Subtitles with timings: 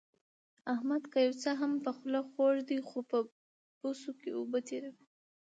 [0.73, 3.17] احمد که څه هم په خوله خوږ دی، خو په
[3.79, 5.05] بوسو کې اوبه تېروي.